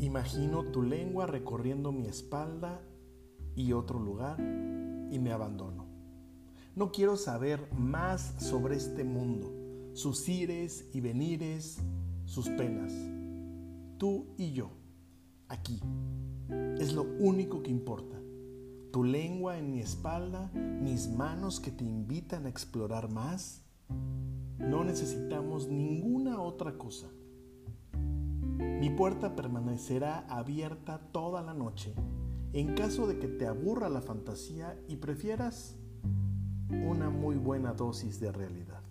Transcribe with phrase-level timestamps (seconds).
[0.00, 2.80] Imagino tu lengua recorriendo mi espalda
[3.56, 5.86] y otro lugar y me abandono.
[6.76, 9.52] No quiero saber más sobre este mundo,
[9.94, 11.78] sus ires y venires,
[12.26, 12.92] sus penas.
[13.98, 14.70] Tú y yo,
[15.48, 15.80] aquí,
[16.78, 18.16] es lo único que importa.
[18.92, 23.64] Tu lengua en mi espalda, mis manos que te invitan a explorar más.
[24.58, 27.08] No necesitamos ninguna otra cosa.
[28.78, 31.94] Mi puerta permanecerá abierta toda la noche
[32.52, 35.76] en caso de que te aburra la fantasía y prefieras
[36.70, 38.87] una muy buena dosis de realidad.